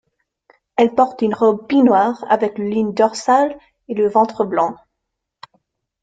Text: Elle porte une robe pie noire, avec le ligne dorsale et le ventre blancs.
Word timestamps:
Elle 0.77 0.95
porte 0.95 1.21
une 1.21 1.35
robe 1.35 1.67
pie 1.67 1.83
noire, 1.83 2.25
avec 2.27 2.57
le 2.57 2.65
ligne 2.65 2.91
dorsale 2.91 3.55
et 3.87 3.93
le 3.93 4.09
ventre 4.09 4.45
blancs. 4.45 4.75